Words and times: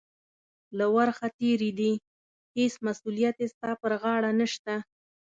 له 0.77 0.85
ورخه 0.95 1.27
تېرې 1.39 1.71
دي، 1.79 1.91
هېڅ 2.57 2.73
مسؤلیت 2.87 3.35
یې 3.41 3.47
ستا 3.53 3.71
پر 3.81 3.91
غاړه 4.01 4.31
نشته. 4.39 4.73